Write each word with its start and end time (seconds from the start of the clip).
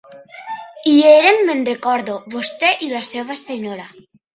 Hi 0.93 0.93
eren, 1.11 1.43
me'n 1.51 1.63
recordo, 1.73 2.19
vostè 2.39 2.75
i 2.89 2.95
la 2.99 3.07
seva 3.15 3.43
senyora. 3.49 3.93